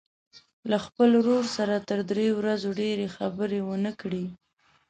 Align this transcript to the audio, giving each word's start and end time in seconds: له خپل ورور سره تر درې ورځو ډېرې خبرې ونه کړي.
له 0.69 0.77
خپل 0.85 1.09
ورور 1.19 1.43
سره 1.57 1.75
تر 1.89 1.99
درې 2.11 2.27
ورځو 2.39 2.69
ډېرې 2.81 3.07
خبرې 3.15 3.59
ونه 3.63 3.91
کړي. 4.01 4.25